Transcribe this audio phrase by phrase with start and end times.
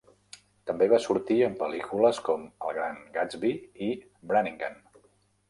[0.69, 3.53] També va sortir en pel·lícules, com "El Gran Gatsby"
[3.91, 3.93] i
[4.33, 4.83] "Brannigan".